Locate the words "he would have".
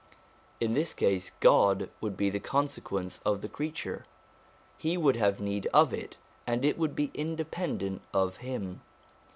4.79-5.39